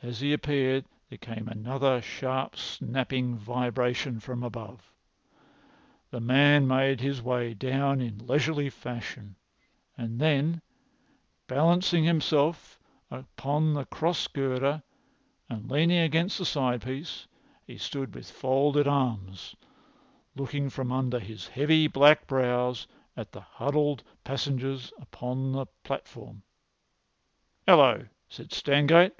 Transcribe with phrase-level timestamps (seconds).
[0.00, 4.90] As he appeared there came another sharp snapping vibration from above.
[6.10, 9.36] The man made his way down in leisurely fashion,
[9.98, 10.62] and then,
[11.46, 12.78] balancing himself
[13.10, 14.82] upon the cross girder
[15.50, 17.26] and leaning against the side piece,
[17.66, 19.54] he stood with folded arms,
[20.34, 26.44] looking from under his heavy black brows at the huddled passengers upon the platform.
[27.68, 29.12] "Hallo!" said Stangate.